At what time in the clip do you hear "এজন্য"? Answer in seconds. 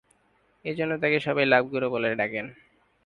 0.65-0.93